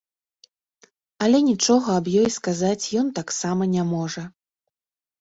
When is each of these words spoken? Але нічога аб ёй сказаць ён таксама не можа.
Але 1.25 1.37
нічога 1.51 1.87
аб 2.03 2.11
ёй 2.23 2.29
сказаць 2.39 2.83
ён 3.05 3.15
таксама 3.23 3.73
не 3.79 3.89
можа. 3.95 4.29